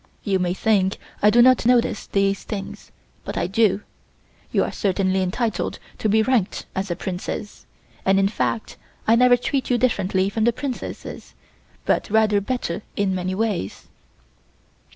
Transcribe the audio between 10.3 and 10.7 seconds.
from the